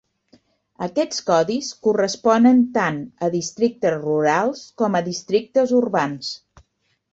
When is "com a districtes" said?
4.83-5.77